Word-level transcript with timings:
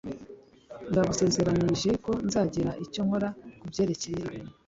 ndagusezeranije 0.91 1.89
ko 2.03 2.11
nzagira 2.27 2.71
icyo 2.85 3.01
nkora 3.07 3.29
kubyerekeye 3.59 4.17
ibintu 4.23 4.51